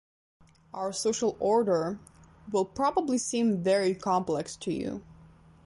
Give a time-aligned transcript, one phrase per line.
[0.73, 1.99] Our social order
[2.51, 5.03] will probably seem very complex to you.